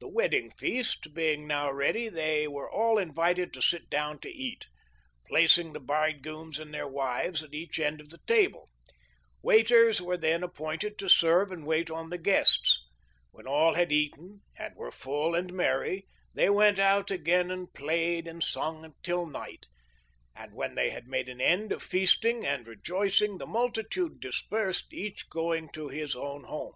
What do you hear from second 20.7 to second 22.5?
they had made an end of feasting